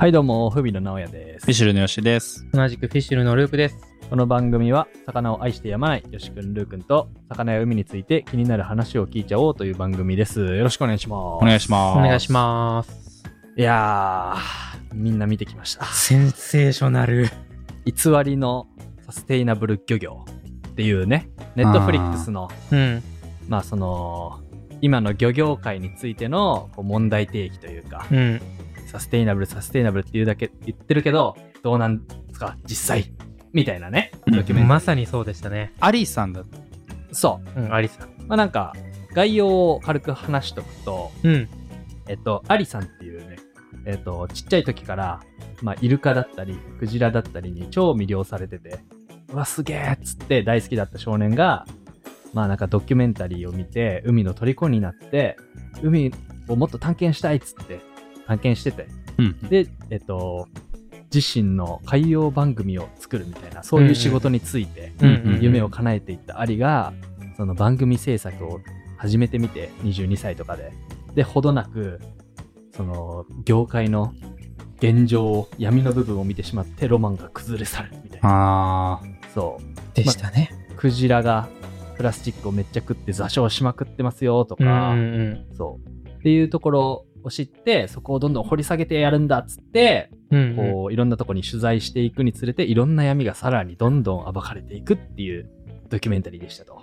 [0.00, 1.50] はいどうも、ふみの直哉ですフィ。
[1.50, 2.46] ッシュルのよしです。
[2.54, 3.76] 同じくフィッシュルのルークです。
[4.08, 10.40] この番組は、魚を愛してやまないよしくん、ルーくんと、魚や海について気になる話を聞いちゃおうという番組です。
[10.40, 11.44] よろしくお願いします。
[11.44, 11.98] お願いします。
[11.98, 12.90] お願いします。
[13.12, 13.24] す。
[13.58, 15.84] いやー、みんな見てきました。
[15.84, 17.28] センセーショナル。
[17.84, 17.92] 偽
[18.24, 18.68] りの
[19.04, 20.24] サステイナブル漁業
[20.70, 23.02] っていうね、ネットフリックスの、うん。
[23.48, 24.40] まあその、
[24.80, 28.40] 今の漁業界についてのこう問題提起というか、うん。
[28.90, 33.12] サステイナブル、サステイナブルっていうだけ言ってるけど、どうなんですか、実際。
[33.52, 34.68] みたいなね、うんドキュメント。
[34.68, 35.72] まさにそうでしたね。
[35.78, 36.42] アリーさんだ。
[37.12, 37.60] そう。
[37.60, 38.08] うん、アリさん。
[38.26, 38.74] まあなんか、
[39.14, 41.48] 概要を軽く話しとくと、うん。
[42.08, 43.36] えっと、アリさんっていうね、
[43.86, 45.20] えっと、ちっちゃい時から、
[45.62, 48.80] まあ、イルカだったり、クジラだったりに超魅了されてて、
[49.32, 51.64] うわ、すげえっつって大好きだった少年が、
[52.32, 55.36] まあなんかドキュメンタリーを見て、海の虜になって、
[55.82, 56.12] 海
[56.48, 57.80] をもっと探検したいっつって、
[58.30, 58.86] 探検してて、
[59.18, 59.38] うん。
[59.48, 60.46] で、えっと、
[61.12, 64.92] 自身の海洋番組を作るみたいな、そういう仕事について、
[65.40, 66.92] 夢を叶えていったアリが、
[67.36, 68.60] その番組制作を
[68.96, 70.72] 始めてみて、22歳とかで。
[71.16, 72.00] で、ほどなく、
[72.76, 74.14] その、業界の
[74.78, 79.00] 現状を、闇の部分を見てしまって、ロマンが崩れ去るみたいな。
[79.00, 79.00] あ
[79.34, 79.96] そう。
[79.96, 80.52] でしたね。
[80.76, 81.48] クジラが
[81.96, 86.10] プラスチックをめっちゃ食って座礁しまくってますよとうんか、うんそう。
[86.10, 90.40] っていうところを知って、そこをどんどん掘り下げてやるんだっつって、うん。
[90.40, 95.48] うんこういろんなとこに取材していくにつれていろんな闇がさらにどんどん暴かれていくっていう
[95.88, 96.80] ドキュメンタリーでしたと。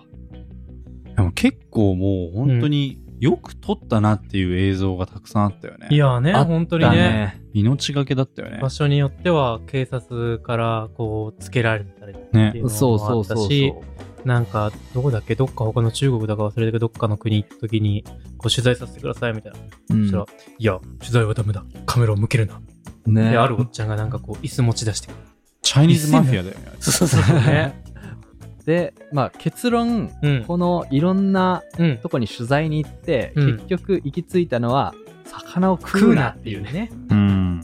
[1.12, 5.88] ーでも結構もう本当によく撮ったなっていう映像がたくさんあったよね。
[5.90, 7.42] いやーね、あった本当にね。
[7.54, 8.70] 命がけだったよね場。
[8.70, 14.07] 所によっては警察からこうつけられたりってねいうのそうもあったそうそうそし、う。
[14.28, 15.36] なんかどこだっけ？
[15.36, 18.04] どっか他の中国だか忘れたけどどっかの国行った時に
[18.38, 19.60] こう取材させてくださいみたいな。
[19.92, 20.26] うんそしたら、
[20.58, 21.64] いや、取材はダメだ。
[21.86, 22.60] カメラを向けるな。
[23.06, 25.16] ねで、あるおっちゃんがなんかこう椅子持ち出してくる。
[25.62, 26.72] チャイニーズマフィアだよね。
[26.80, 27.82] そうそうそうね。
[28.66, 30.44] で、まあ結論、うん。
[30.46, 31.98] このいろんなうん。
[32.00, 34.94] とこに取材に行って、うん結局行き着いたのは、
[35.26, 36.72] 魚を食うなっていうね。
[36.74, 36.92] ね。
[37.12, 37.64] うん。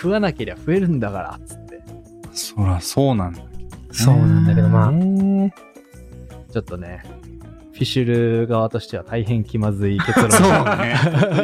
[0.00, 1.80] 食わなけりゃ増えるんだから、つって。
[2.32, 3.40] そらそうなんだ。
[3.92, 5.52] そうなんだけど、まあ、ね
[6.50, 7.02] ちょっとね、
[7.72, 10.30] フィッシュル側としては大変気まずい結論。
[10.32, 10.42] そう
[10.76, 10.94] ね。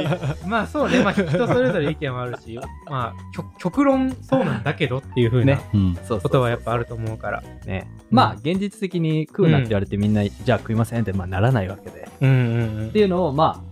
[0.46, 2.58] まあそうね、まあ人それぞれ意見はあるし、
[2.90, 5.94] まあ極極論そうなんだけどっていう風なねうん。
[5.94, 7.42] そうそうことはやっぱあると思うから。
[7.64, 7.88] ね。
[8.10, 12.08] まあ現実的に食うなって言われてみんな、じゃあ食いませんってまあならないわけで。
[12.20, 13.62] うんうんっていうのを、ま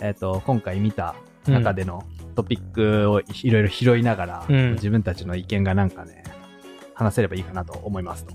[0.00, 1.14] あ、えっ、と、今回見た
[1.46, 1.54] うん。
[1.54, 6.24] 中でのトピックをいろいろ拾いながら、うん自分たちの意見がなんかね、
[6.94, 8.34] 話せればいいかなと思いますと。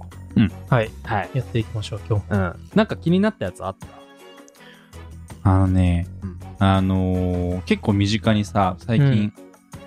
[0.69, 0.91] はい。
[1.03, 1.29] はい。
[1.33, 2.25] やっていきましょう、今日。
[2.29, 2.55] うん。
[2.75, 3.87] なんか気になったやつあった？
[5.43, 9.33] あのね、うんあのー結構身近にさ、最近、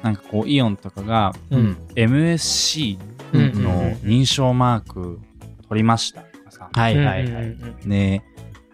[0.03, 1.77] なんかこう、イオンとかが、うん。
[1.95, 2.99] MSC
[3.35, 5.21] うんの認証マーク
[5.69, 7.25] 取りましたとかさ、はいはいはい。
[7.25, 7.37] うんう
[7.67, 8.25] んうんね、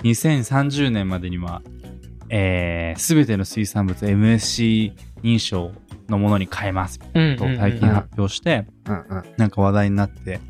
[0.03, 1.63] 2030年までには、
[2.31, 4.93] えー、全ての水産物 MSC
[5.23, 5.73] 認証
[6.09, 9.23] のものに変えますうんと最近発表して、うんうん。
[9.37, 10.41] なんか話題になって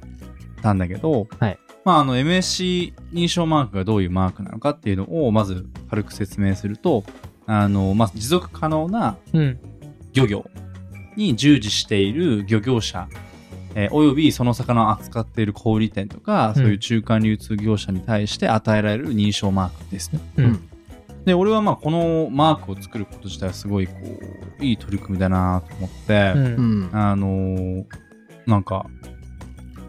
[0.59, 1.59] たんだけど、はい。
[1.85, 7.05] まあ、あの MSC 認証マークがどういうマークなのかっていうのをまず軽く説明すると、
[7.47, 9.59] あの、まあ、持続可能なうん。
[10.13, 10.45] 漁業
[11.17, 13.09] に従事している漁業者、
[13.75, 20.13] えーおよびその魚を扱っている小売店とか、そういう中間流通業者に対して与えられる認証マークです。
[20.13, 20.21] ね。
[20.37, 20.69] うん。
[21.25, 23.93] で、俺はまあこのマークを作ること自体はすごいこ
[24.61, 26.45] う、いい取り組みだなと思って、うん。
[26.45, 26.51] う
[26.87, 26.91] ん。
[26.93, 27.85] あのー
[28.47, 28.87] なんか、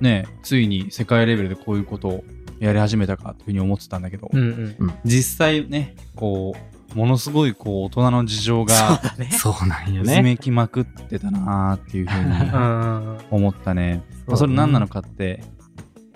[0.01, 2.23] ね、ついに世界レベルでこういうことを
[2.59, 6.53] やり始めたかというふうに思ってたんだけど、うんうん実際ね、こ
[6.93, 9.29] う、ものすごいこう大人の事情がだね。
[9.31, 10.21] そうなんよね。
[10.21, 14.03] めきまくってたなっていうふうにうん思ったね。
[14.25, 15.43] まあそれ何なのかって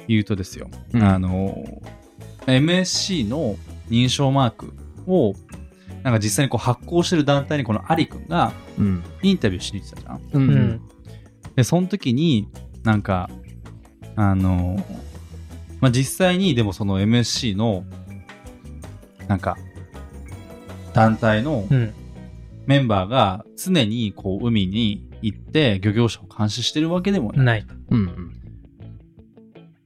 [0.07, 1.63] 言うとですよ、うんあの、
[2.47, 3.55] MSC の
[3.89, 4.73] 認証マーク
[5.05, 5.33] を、
[6.01, 9.03] なんか実際にこう発行してる団体にこのアリ君がうん。
[9.21, 10.17] インタビューしに行ってたじゃん。
[10.17, 10.21] う。
[10.33, 10.81] うんん
[11.55, 12.49] で、その時に、
[12.83, 13.29] なんか、
[14.15, 14.83] あの、
[15.79, 17.83] まあ、実際にでもその MSC の、
[19.27, 19.57] なんか、
[20.93, 21.93] 団体のうん
[22.65, 27.45] メンバーが常にこう海に行って漁業者を監視してるわけでもない。
[27.45, 27.67] ない。
[27.89, 28.33] うん。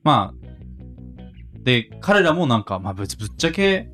[0.03, 0.47] まあ、
[1.63, 3.89] で、彼らもなんか、まあ別ぶっちゃけ、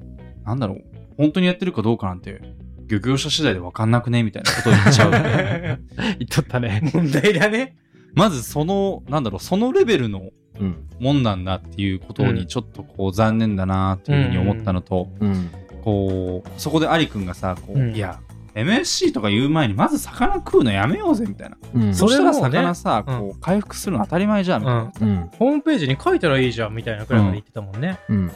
[0.45, 0.83] なんだろう、
[1.17, 2.41] 本当にやってるかどうかなんて、
[2.87, 4.23] 漁業者次第で分かんなくね？
[4.23, 5.11] みたいなことを言っちゃう。
[6.19, 6.81] 言っとったね。
[6.93, 7.77] 問題だね。
[8.13, 10.29] まずその、なんだろう、そのレベルの
[10.59, 10.87] うん。
[10.99, 15.49] もんなんだっていうことうんにちょっとこう残念だなっていうふうに思ったのと、うん。
[15.83, 18.19] こう、そこでアリ君がさ、こう、うんいや、
[18.53, 21.57] MSC とか言う前にまず魚食うのやめようぜみたいな。
[21.73, 24.85] うんそしたら魚さ、うんこう回復するの当たり前じゃんみたいな。
[24.85, 25.09] だかうん。
[25.09, 25.29] うん。
[25.39, 27.97] ホームページに書いたらいいじゃんみたいなくらいまで言ってたもんね。
[28.09, 28.31] うん。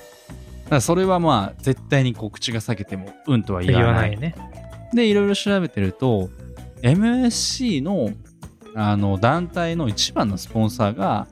[0.72, 4.10] らそれはまあ絶対にこう口が裂けてもうんとは言言わない。
[4.10, 4.36] わないね。
[4.94, 6.30] で、いろいろ調べてると、
[6.82, 8.10] MSC の
[8.80, 11.28] あの団体の一番のスポンサーが、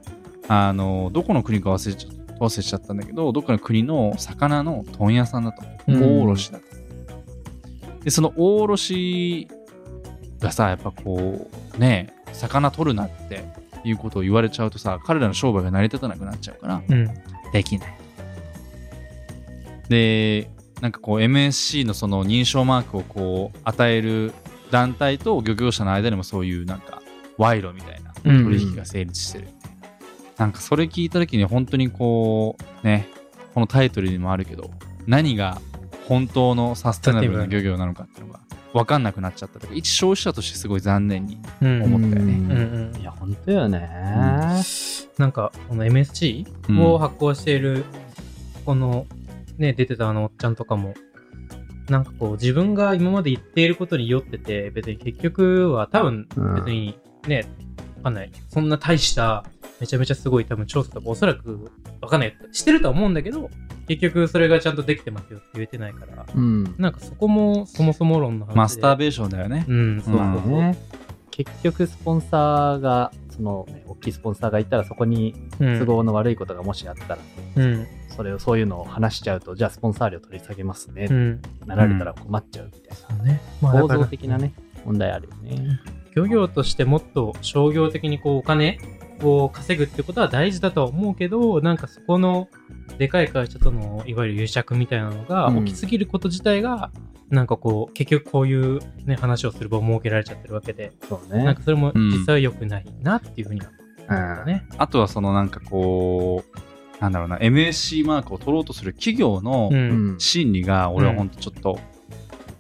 [0.47, 2.09] あの、どこの国か忘れちゃ
[2.39, 5.63] 忘れちゃったんだけど、どっかの国の魚の問屋さんだと。
[5.87, 6.65] うん大卸だと。
[8.03, 9.47] で、その大卸
[10.39, 13.43] がさ、やっぱこう、ね、魚取るなって
[13.83, 17.07] いうことを言われちゃうとさ、彼らの商売が成り立たなくなっちゃうから、うん。
[17.53, 17.97] できない。
[19.87, 20.49] で、
[20.81, 24.33] なんかこう MSC のその認証マークをこう与える
[24.71, 27.01] 団体と漁業者の間にもそういうなんか
[27.37, 29.47] 賄賂みたいなうん取引が成立してる。
[30.37, 33.07] なんかそれ聞いた時に本当にこうね、
[33.53, 34.71] このタイトルにもあるけど、
[35.07, 35.61] 何が
[36.07, 38.39] 本当のサステナブルな漁業なのかっていうのが
[38.73, 41.83] 分かんなくなっちゃったとか、一消費者としてすごい残念にうん。
[41.83, 43.89] 思ったよねうんうんいや、本当よね。
[45.17, 47.85] なんか、この MSG うんを発行している、
[48.65, 49.05] この、
[49.57, 50.93] ね、出てたあのおっちゃんとかも、
[51.89, 57.45] なんかこう、自分が今まで言っていることに酔ってて、別に結局は多分、うん別にね、
[57.97, 58.31] わかんない。
[58.49, 59.43] そんな大した、
[59.79, 62.37] めちゃめちゃすごい多分調査とかおそらく、わかんない。
[62.51, 63.49] してるとは思うんだけど、
[63.87, 66.75] 結局それがちゃんとできてますよって言えてないから、うん。
[66.77, 68.57] なんかそこもそもそも論の話で。
[68.57, 69.65] マスターベーションだよね。
[69.67, 70.51] うん、そうそううんそう。
[70.51, 70.77] ね。
[71.31, 77.17] 結局、スポンサーが、その、ね、大きいスポンサーがいたら、そこにうん都合の悪いことがもしあったら、
[77.57, 77.87] うん。
[78.15, 81.41] それを、そういうのを話しちゃうと、じゃあスポンサー料取り下げますね、うん。
[81.65, 83.41] なられたら困っちゃうみたいそうね。
[83.61, 83.79] まな。
[83.79, 84.37] あ構造的な。
[84.37, 84.53] ね、
[84.85, 85.79] 問題あるよね。
[86.15, 88.79] 漁業としてもっと商業的にこうお金
[89.21, 92.47] を稼ぐってことは大事だとは思うけど、なんかそこの
[92.97, 96.91] でかい会社とのいわゆる癒着みたいなのがうん起きすぎること自体が、
[97.29, 101.63] なんかこう、結局こういうね、話をする場を設けられちゃってるわけで、そうねなんか。
[101.63, 103.71] それも実際は良くないなっていうふうには
[104.07, 104.65] 思ったね。
[104.77, 109.75] あとはそのなんかこう、なんだろうな、MSC マークを取ろうとする企業のう。
[109.75, 110.19] うんん。
[110.19, 111.79] 心理が俺は本当ちょっと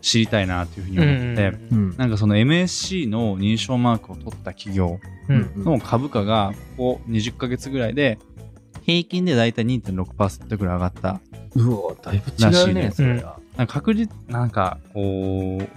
[0.05, 1.97] 知りたいなというふうに思って、うん。
[1.97, 5.63] なんかその MSC の認証マークを取った企業うん。
[5.63, 8.19] の株価がここ20ヶ月ぐらいで
[8.83, 11.19] 平均でだいたい2.6%ぐらい上がった。
[11.55, 13.39] うわ、だいぶ違うね、らしいねそれは。
[13.57, 15.67] なんか確実、なんかこう、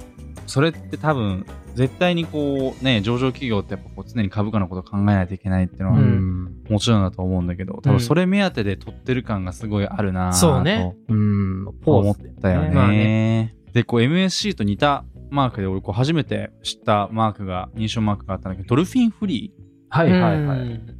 [0.46, 11.66] それって多分絶対にこうね、上場企業ってやっぱこう常に株価のことを考えないといけないっていうのはうんもちろんだと思うんだけど、多分それ目当てで取ってる感がすごいあるなぁそうねうん。
[11.86, 12.70] 思ったよね。
[12.74, 19.62] まあねで、こう MSC と似たマークで俺こう初めて知ったマークが、認証マークがあったんだけど、ドルフィンフリー。
[19.91, 20.59] はいはいはい。
[20.61, 20.94] うん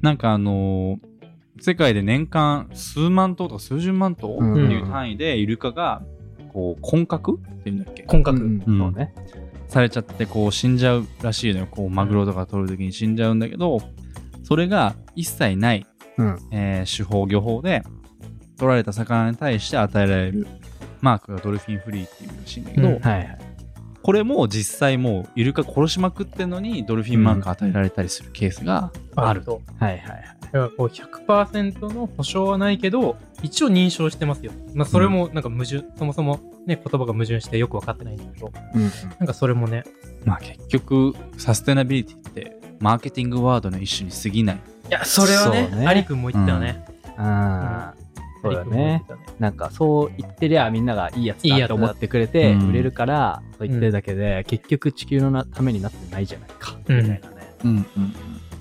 [0.00, 1.08] なんかあのー
[1.60, 6.02] 世界で年間数万頭とか数十万頭ってうんいう単位でイルカが
[6.52, 8.04] こう混獲っていうんだっけ？
[8.04, 8.40] 婚活。
[8.40, 9.12] うんうんそうね。
[9.66, 13.80] されちゃってこう死んじゃうらしいのよこうマグロとか取るときに死んじゃうんだけど
[14.44, 15.84] それが一切ない、
[16.16, 16.38] うん。
[16.52, 17.82] えー手法漁法で
[18.56, 20.46] 取られた魚に対して与えられる
[21.00, 23.38] マークがドルフィンフリーっていうらしいんだけど、うんはいはい。
[24.02, 29.42] これも実際もうイルカ殺しまくってんのにドルフィンマーク与えられたりするケースがある。
[29.42, 29.60] と。
[29.78, 30.38] はいはいはい。
[30.40, 34.52] だからこう100%の保証はないけど、一応認証してますよ。
[34.74, 38.82] まあそれもなんか矛盾、そもそもね、言葉が矛盾してよく分かってないんだけど、うん。
[38.82, 38.88] な
[39.24, 39.84] んかそれもね、
[40.24, 44.56] まあ結局サステナビリティってマーケティングワードの一種に過ぎない。
[44.56, 46.84] いや、それはね、ねアリ君も言ったよね。
[47.18, 47.97] ああ、
[48.42, 49.04] そうだね。
[49.38, 51.74] なんかそう言ってりゃみんながいいやついいやつだ。
[51.74, 52.68] だって思ってくれてうん。
[52.70, 56.96] 売れるから、そう言ってるだけで、結局地球のなためになってないじゃないか、うん。
[57.02, 57.54] みたいなね。
[57.64, 58.14] うんうん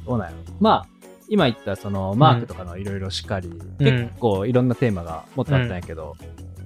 [0.05, 0.37] そうなんやろ。
[0.59, 0.87] まあ、
[1.27, 6.15] 今言ったそのマークとかのいろいろしかり、結構いろんなテーマがもっとあったんやけど、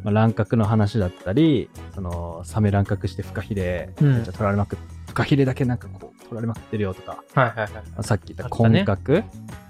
[0.03, 4.13] まあ、乱獲の話だったり、そのサメ乱獲してフカヒレ、うん。
[4.15, 8.03] めっちゃ取られまくっフカヒレだけなんかこう取られまくってるよとか、はいはいはい。
[8.03, 8.85] さっき言ったあったね。
[8.85, 9.23] 混獲、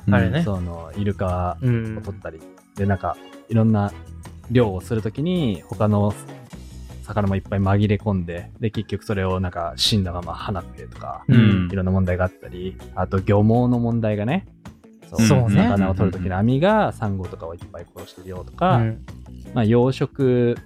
[0.08, 0.14] うん。
[0.14, 0.44] あれね。
[0.44, 2.40] そのイルカうんを取ったり、
[2.76, 3.18] でなんか
[3.50, 3.92] いろんな
[4.50, 6.14] 漁をするときに他の
[7.04, 11.70] 魚もいっぱい紛れ込んでで結局それをなんか死んだまま放ってとか、うん。
[11.72, 14.48] いろんな問題があったりあと漁網の問題がね
[15.14, 15.68] そうね。
[15.68, 19.06] 魚を取るときの網がサンゴとかをいっぱい殺してるよとか、うん。
[19.54, 20.58] まあ、養殖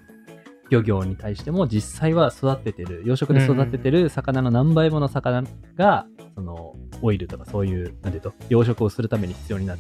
[0.70, 5.44] 漁業に対しても実際は育ててる養殖で育ててる魚の何倍もの魚
[5.76, 9.78] がそのオイルとかそういうなんていうと養殖をするために必要になっ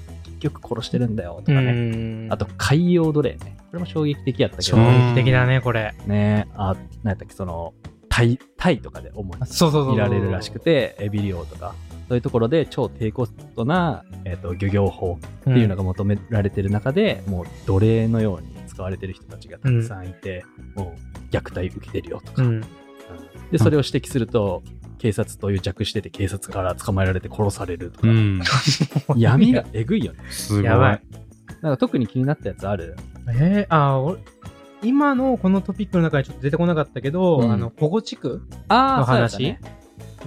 [0.52, 2.28] 局殺してるんだよとかね、うん。
[2.32, 3.58] あと海洋奴隷ね。
[3.72, 5.94] これも衝撃的やったけ衝ど撃的だね、これ。
[6.06, 6.48] ね。
[6.56, 7.74] あ何やったっけその
[8.10, 9.92] タイタイとかで主にそうそうそう。
[9.92, 11.76] 見られるらしくてエビ漁とか。
[12.08, 22.50] そういうところで超低コストな、えー、と漁業法っていうのが求められてる中で、もう奴隷のように使われてる人たちがたくさんいて、もう虐待受けてるよとか、うん。
[22.50, 22.62] うん。
[23.52, 24.62] で、それを指摘すると、
[24.98, 28.42] 警察と癒着してて、警察から捕まえられて殺されるとか、うん。
[29.16, 30.20] 闇がえぐいよね。
[30.30, 30.64] すごい。
[30.64, 31.02] やばい。
[31.62, 32.96] なんか特に気になったやつある？
[33.30, 34.20] えー、あー、俺
[34.84, 39.60] 今のこのトピックの中にちょっと出てこなかったけど、うんあの、保護地区あの話ね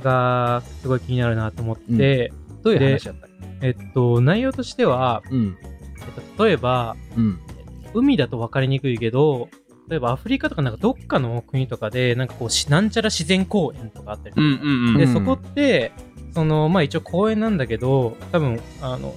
[0.03, 2.33] がすごい気になるなと思って、
[2.63, 5.57] どういう話だったっえっと、内容としては、けうん。
[5.63, 7.39] えっと、例えば、うん。
[7.95, 9.49] 海だと分かりにくいけど、
[9.89, 14.97] 例えばアフリカとかなんかどっかの国とかで、なんかこうし、なんちゃら自然公園とかあったりとかうんうんうん。
[14.99, 15.93] で、うんそこって、
[16.35, 19.15] その、まあ一応公園なんだけど、多分、あの、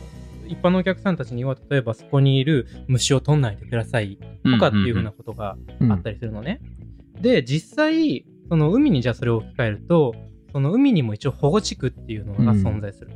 [0.47, 5.57] 一般のお客さんたちには、例えばそこにいる虫を取んないでくださいとかっていうふうなことが
[5.89, 6.61] あったりするのね。
[7.19, 10.13] で、実際、その海にじゃあそれを置き換えると、
[10.51, 13.11] その海にも一応保護地区っていうのが存在する。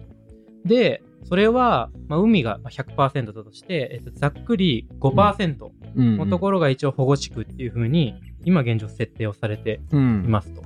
[0.66, 6.18] で、それは、まあ、海がまあ100%だとして、えっと、ざっくり5%うん。
[6.18, 8.14] のところが一応保護地区っていうふうに、
[8.44, 10.24] 今現状設定をされてうん。
[10.26, 10.62] いますと。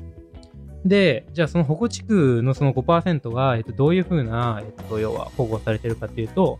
[0.85, 6.59] で、じゃあその保護地区のその5%が、えっと、どういうふうな、えっと、要は保護されてるかっていうと、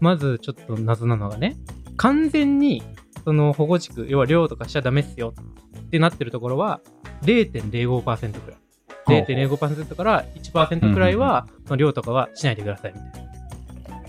[0.00, 1.56] まずちょっと謎なのがね、
[1.96, 2.82] 完全に
[3.24, 5.34] その保護地区、要は量とかしちゃダメっすよ
[5.78, 6.80] ってなってるところは
[7.22, 8.62] 0.05%くらい。
[9.06, 13.31] 0.05%から1%くらいは、その量とかはしないでくださいみたいな。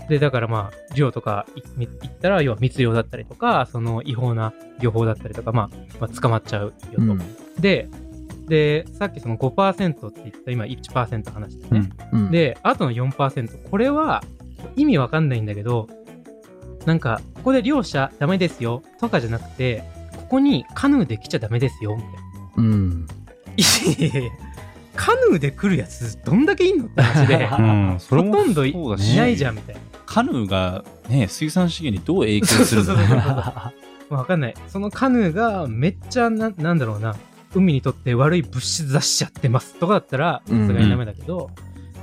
[0.08, 1.88] で、だからまあ、量とかいいっ
[2.20, 7.02] たら、要は密漁だったりとか、その違法な漁法だったりとか、まあ、まあ、捕まっちゃうよと。
[7.02, 7.20] うん。
[7.58, 7.88] で、
[8.48, 11.90] で、さっきその5%って言った今1%話したね。
[12.12, 13.70] うん、で、あとの4%。
[13.70, 14.22] これは
[14.76, 15.88] 意味わかんないんだけど、
[16.84, 19.84] なんか、ここで両者ダメですよとかじゃなくて、
[20.16, 22.18] ここにカヌーで来ちゃダメですよみたいな。
[22.56, 23.06] うん。
[23.56, 24.32] いやいやいや
[24.96, 28.74] カヌーで来るやつどんだけいんのって話で、 うん、ほとんどい
[29.16, 29.80] ないじゃんみたいな。
[30.06, 33.32] カヌーがね、水産資源にどう影響するんだろうそうそうそ
[34.10, 34.54] うわかんない。
[34.68, 37.16] そのカヌーがめっちゃな、なんだろうな、
[37.54, 41.50] 海にとって悪い物質出しちゃってますとかだったら、さすがにダメだけど、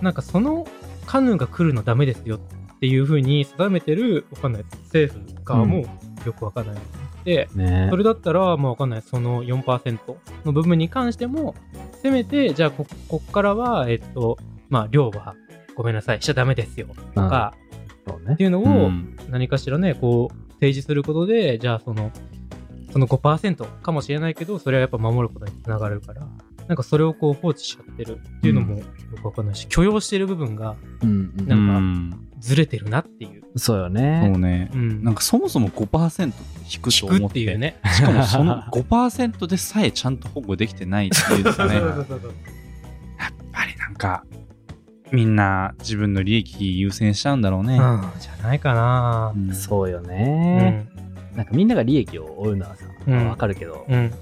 [0.02, 0.68] なんかその
[1.06, 2.40] カヌーが来るのダメですよっ
[2.80, 4.64] ていう風に定めてる、わかんない。
[4.86, 5.86] 政府側も
[6.26, 6.76] よくわかんない。
[6.76, 6.82] で、
[7.56, 7.88] ね。
[7.90, 9.02] それだったら、まあわかんない。
[9.02, 10.00] その4%
[10.46, 11.56] の部分に関しても、
[12.02, 14.38] せめて、じゃあこ、こっからは、えっと、
[14.70, 15.36] まあ、量は、
[15.76, 17.54] ごめんなさい、しちゃダメですよ、とか、
[18.08, 18.34] そうね。
[18.34, 19.18] っていうのを、うん。
[19.30, 22.12] 何かしらね、こう、提示することで、じゃあその、
[22.92, 26.28] その5%かもしれないけど、それはやっぱ守ることにつながるから、
[26.72, 28.86] なんかそれをこう放置しちゃってるっていうのもよ
[29.22, 33.44] くわかんないし、許容してる部分がうんうんなかうんんずれてるなっていう。
[33.58, 34.30] そうよそうね。
[34.38, 34.72] ね。
[34.74, 35.04] うん。
[35.04, 36.32] なんかそもそも5%
[36.74, 37.78] 引くと引思っくってていうね。
[37.94, 41.76] しかもその5%でさえちゃんと保護できてないっていうかね。
[41.76, 42.34] やっそうそうそう
[43.52, 44.24] ぱりなんか、
[45.12, 47.74] みんな自分の利益優先しちゃうんだろうね。
[47.74, 49.34] うん、じゃないかな。
[49.36, 50.88] うんそうようね。
[51.34, 51.36] ん。
[51.36, 54.14] なんかみんなが利益を追うのはさ、うんわかるけど、うん。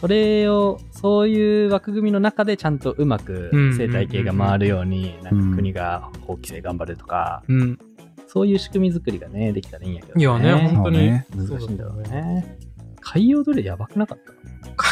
[0.00, 7.78] それを、そういう枠組みの中でちゃんとうまくうん生態系が回るように、んなんか国が法規制頑張るとか、うん。
[8.26, 10.98] そういう仕組み作りがね、できたらいいんやけど、いやね、本当に。
[10.98, 12.58] ね難しいんだろうね。
[13.00, 14.18] 海洋奴隷やばくなかっ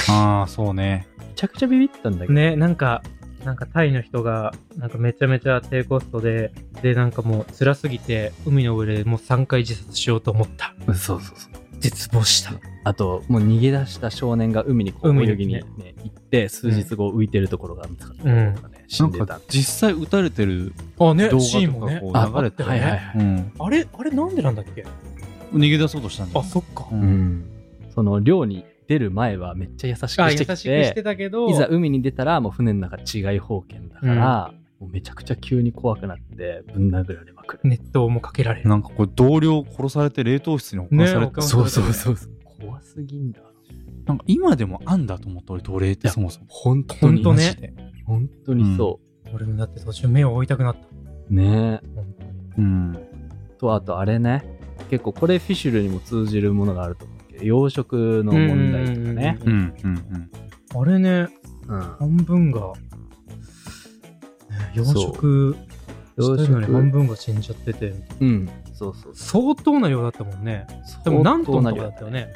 [0.06, 0.12] た？
[0.12, 1.06] ああ、そうね。
[1.18, 2.32] めちゃくちゃビビったんだけど。
[2.34, 3.02] ね、なんか、
[3.44, 10.74] なんかタイの人が、なんかめちゃめちゃ低コストで、で、なんかもう辛すぎて、海の上でもう3回自殺しようと思った。
[10.86, 11.67] そうそうそう。
[11.80, 12.54] 絶望した。
[12.84, 19.40] あと、もう逃げ出した少年が海にこう泳ぎに、ねね行って、数日後浮いてるところが見つかったりとかね、死なんんでたか。
[19.48, 22.36] 実際撃たれてるあ、ね動シーンもね画とかこ。
[22.36, 24.84] あう流れてはいはいはいうんあれあれなんでなんだっけ？
[25.52, 26.86] 逃げ出そうとしたんだあ、そっか。
[26.90, 27.44] ううんん。
[27.94, 37.60] その漁に出る前はめっちゃ優しくしてきしくしてて、たけど、いざ海に出たらもう船の中違い保険だから、もうめちゃくちゃ急に怖くなってぶん殴られまくる。
[37.64, 38.68] 熱湯もかけられる。
[38.68, 42.32] なんかこれ同僚殺されて冷凍室に保管されてた、ねそうそうそうそう。
[42.60, 43.40] 怖すぎんだ。
[44.06, 47.22] なんか今でもあんだと思って俺奴隷ってそもそも本当に。
[47.24, 47.74] ほんとね
[48.06, 49.00] 本当にそ
[49.34, 50.80] 俺もだって途中目を追いたくなった。
[51.30, 51.34] う。
[51.34, 52.28] ね本当に。
[52.58, 52.98] うん
[53.58, 54.44] と、あとあれね。
[54.90, 59.38] 結構これフィッシュルにも通じるものがあると思うけど、養殖の問題とかね。
[59.44, 60.30] うんうんうん
[60.76, 61.28] あれね、
[61.66, 61.80] うん。
[61.80, 62.74] 半分が、
[64.68, 65.56] ね養殖
[66.16, 66.90] 養したいのに半殖。
[66.90, 68.48] 分が死んじゃってて、うん。
[68.74, 70.66] そうそうそ相当な量だったもんね。
[71.00, 71.04] う。
[71.04, 72.32] でも何トンとかだったよね。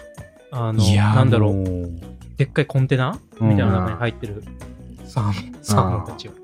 [0.50, 3.18] あの、いやーなんだろう、でっかいコンテナ？
[3.40, 4.42] うんみたいな中に入ってる
[5.04, 6.34] サーモン、サーモンたちが。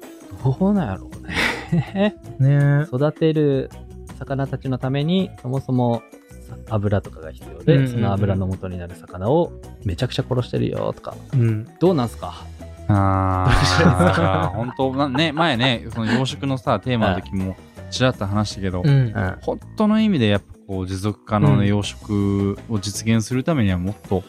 [0.45, 2.17] どうなんやろうね。
[2.39, 3.71] ね育てる
[4.19, 6.03] 魚たちのためにそもそも
[6.49, 9.53] さ油とかが必要で、その油の元になる魚を
[9.85, 11.69] めちゃくちゃ殺してるよとかうん。
[11.79, 12.47] どうなんすか？
[12.89, 17.57] ああ本当なね前ねその養殖のさテーマの時も
[17.91, 19.13] ちらっと話したけど、うん。
[19.43, 24.23] 本当の意味でやっぱこう持続可能うなん養殖を実現するためにはもっと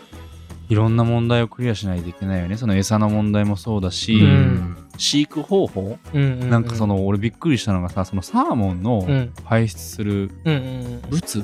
[0.69, 2.55] いろんな問題をクリアしないといけないよね。
[2.55, 4.77] その餌の問題もそうだし、うん。
[4.97, 6.49] 飼育方法、うんうんうん。
[6.49, 9.33] なんかそ、の俺びっくりしたのがさそのサーモンのうん。
[9.43, 11.43] 排出する物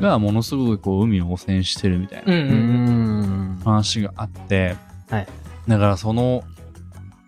[0.00, 4.76] がものすごくこう海を汚染してるみたいな話があって、
[5.10, 5.26] はい
[5.68, 6.44] だからその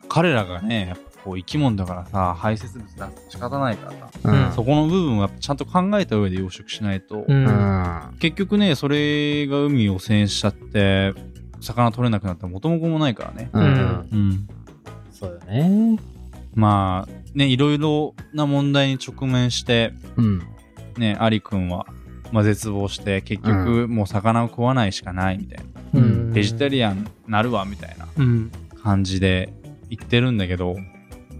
[0.08, 4.52] 彼らがねやっぱこう生き物だからさ排泄物出す仕方ないからさ、うん。
[4.52, 8.16] そこの部分はちゃんと考えた上で養殖しないと、うん。
[8.20, 11.14] 結局ねそれが海を汚染しちゃって
[11.60, 13.64] 魚取れなくなったら元も子もないからね、うん。
[13.64, 13.66] う
[14.16, 14.48] ん、
[15.10, 15.98] そうよね。
[16.54, 20.42] まあねいろいろな問題に直面してうん。
[20.96, 21.86] ねアリくんは、
[22.30, 28.52] まあ、絶望して結局もう魚を食わないしかないみたいな、うんベジタリアンなるわみたいなうん。
[28.82, 29.52] 感じで
[29.90, 30.76] 言ってるんだけど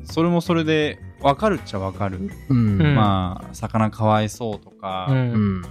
[0.05, 2.81] それもそれで分かるっちゃ分かる、うん。
[2.81, 5.17] うんまあ魚かわいそうとか、うん。
[5.17, 5.21] う
[5.61, 5.63] ん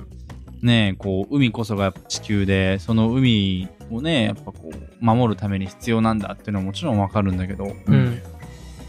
[0.62, 8.22] ねこう海こそがやっぱ地球でその海をねやっぱこう守るために必要なんだっていうのはもちろん分かるんだけどうん。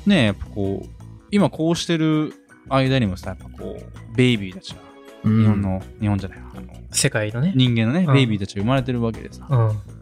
[0.06, 0.88] ねやっぱこう
[1.30, 2.32] 今こうしてる
[2.68, 4.80] 間にもさやっぱこうベイビーたちが
[5.24, 5.40] うん。
[5.42, 7.52] 日本の、日本じゃないあの世界のね。
[7.56, 8.14] 人間のね、うん。
[8.14, 9.95] ベイビーたちが生まれてるわけでさ、うん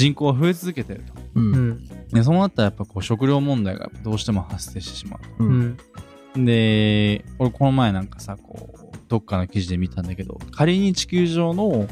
[0.00, 1.12] 人口は増え続けてると。
[1.34, 1.70] ううん。
[1.72, 5.44] んでそうなったらやっぱこう食料問題がどうしても発生してしまう。
[5.44, 5.60] ううん。
[5.62, 11.88] んで、俺この前なんかさ、こう、どっかの記事で見たんだけど、仮に地球上の、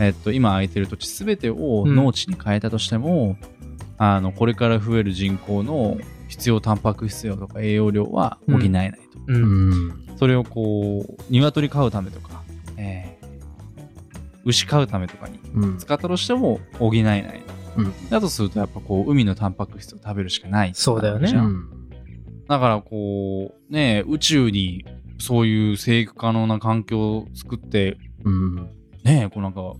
[0.00, 1.94] えっと、今空いてる土地すべてをうん。
[1.96, 3.36] 農地に変えたとしても、
[3.96, 5.96] あの、これから増える人口の
[6.28, 8.98] 必要タンパク質量とか栄養量は補えないと。
[9.28, 9.70] ううん。
[9.88, 10.04] ん。
[10.16, 12.42] それをこう、鶏飼うためとか、
[12.76, 13.17] えー
[14.44, 15.78] 牛飼うためとかにうん。
[15.78, 17.22] 使ったとしても補えない。
[17.22, 17.82] と。
[17.82, 18.08] うん。
[18.08, 20.72] だとするとやっぱこう、海のタンパク質を食べるしかない。
[20.74, 21.30] そうだよね。
[21.30, 21.78] うん。
[22.48, 24.84] だからこう、ね、宇宙に
[25.18, 28.70] そういう生育可能な環境を作って、うん。
[29.04, 29.74] ね、こうなんか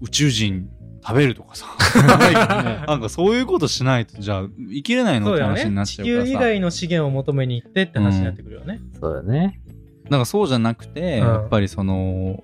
[0.00, 0.68] 宇宙人
[1.06, 1.66] 食べるとかさ、
[2.86, 5.86] なんかそういうことしないと、じゃあ生きれないのって話になね。
[5.86, 6.50] 地球以っちゃうからさ。
[6.50, 8.80] 外の資源を求めに行ってって話になってくるよね。
[9.00, 9.60] そうだね。
[10.04, 11.26] だからそうじゃなくて、うん。
[11.26, 12.42] やっぱりその、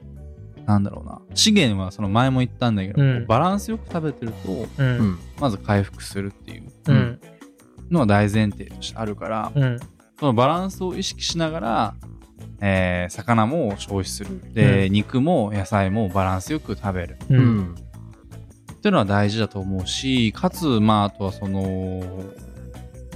[0.67, 3.27] なんだろうな、資源はその前も言ったんだけど、うん。
[3.27, 4.99] バランスよく食べてると、ううん。
[5.13, 7.21] んまず回復するっていううん。
[7.91, 9.79] のは大前提としてあるから、うん。
[10.19, 11.95] そのバランスを意識しながら、
[12.61, 14.53] えー魚も消費する。
[14.53, 17.17] で、う肉も野菜もバランスよく食べる。
[17.23, 22.03] っていうのは大事だと思うし、かつ、まあ、あとはその、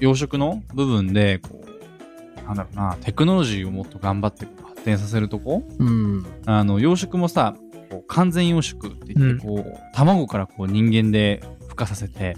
[0.01, 4.47] 養殖の部分で、こう、なんだろうな、テクノロジーをもっと頑張って
[4.85, 5.63] 発展させるとこ？
[5.79, 6.27] うん。
[6.45, 7.55] あの、養殖もさ、
[7.91, 12.37] こう完全養殖って言って、こう、卵からこう人間で孵化させて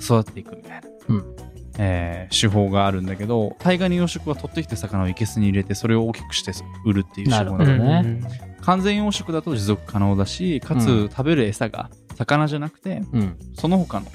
[0.00, 0.88] 育っていくみたいな。
[1.08, 1.36] うん。
[1.76, 6.52] えー手法があるんだけど大概の養殖は取ってきた魚をいけすに入れてそれを大きくして
[6.86, 8.22] 売るっていう手法なのどね
[8.62, 11.08] 完全養殖だと持続可能だしかつ、うん。
[11.10, 13.36] 食べる餌が魚じゃなくてうん。
[13.54, 14.06] その他の、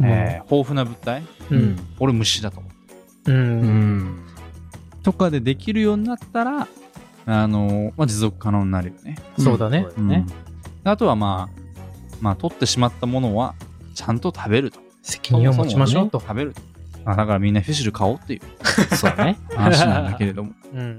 [0.00, 0.06] うん。
[0.06, 1.78] えー豊富な物体うん。
[2.00, 3.32] 俺虫だと思う。
[3.32, 4.26] ううんん。
[5.04, 6.66] とかでできるようになったら
[7.30, 9.16] あの、まあ、持続可能になるよね。
[9.38, 9.86] そうだね。
[9.94, 10.26] そうん。
[10.84, 11.60] あとはまあ
[12.22, 13.54] まあ取ってしまったものは
[13.94, 14.80] ちゃんと食べると。
[15.02, 16.20] 責任を持ちましょうと。
[16.20, 16.62] 食べると。
[17.04, 18.40] あだからみんなフィッシュル買おうっていう
[18.96, 19.38] そうね。
[19.54, 20.52] 話なんだけれども。
[20.72, 20.80] うん。
[20.80, 20.96] うん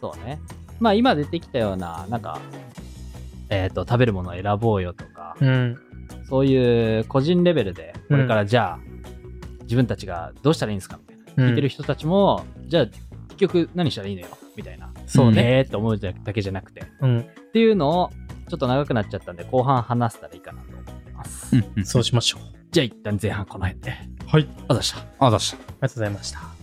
[0.00, 0.40] そうね。
[0.80, 2.40] まあ今出てきたようななんか
[3.50, 5.78] えっと食べるものを選ぼうよとかうん。
[6.28, 8.78] そういう個人レベルでこれからじゃあ
[9.62, 11.50] 自分たちがどうしたらいいんですかみたいな。
[11.50, 14.26] 聞いてる人たちもじゃあ結局何したらいいのよ
[14.60, 14.92] みたいな。
[15.06, 15.58] そうね。
[15.58, 16.82] えーって思うだけじゃなくて。
[17.00, 17.20] うん。
[17.20, 18.10] っていうのを
[18.48, 21.84] ちょっと長くなっちゃったんで後半話せたらいいかなと思ってます、うんうん。
[21.84, 22.40] そうしましょう。
[22.70, 23.94] じゃあ一旦前半この辺で。
[24.26, 24.48] はい。
[24.68, 25.26] あざした。
[25.26, 25.56] あだした。
[25.56, 26.59] ありがとうございました